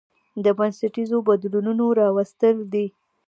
[0.43, 2.85] د بنسټيزو بدلونونو راوستل دي